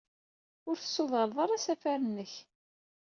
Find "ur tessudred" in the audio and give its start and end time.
0.67-1.33